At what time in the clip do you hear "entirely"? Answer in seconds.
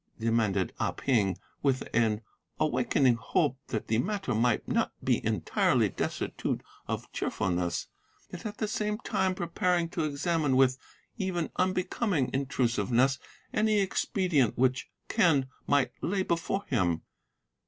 5.23-5.89